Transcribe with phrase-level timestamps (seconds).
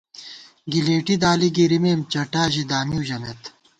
[0.71, 3.41] گِلېٹی دالی گِرِمېم چٹا ژِی دامیؤ ژَمېت